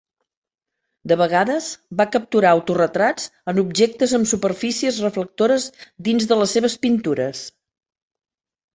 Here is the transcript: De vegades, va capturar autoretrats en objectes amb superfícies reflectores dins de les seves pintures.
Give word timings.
De 1.11 1.17
vegades, 1.21 1.67
va 1.99 2.07
capturar 2.15 2.49
autoretrats 2.55 3.29
en 3.55 3.63
objectes 3.65 4.17
amb 4.21 4.33
superfícies 4.35 5.01
reflectores 5.07 5.71
dins 6.11 6.31
de 6.33 6.43
les 6.45 6.59
seves 6.59 6.83
pintures. 6.89 7.49